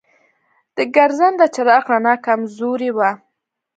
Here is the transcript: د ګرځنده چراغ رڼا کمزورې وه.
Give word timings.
د 0.75 0.77
ګرځنده 0.95 1.45
چراغ 1.55 1.83
رڼا 1.93 2.13
کمزورې 2.25 2.89
وه. 2.97 3.09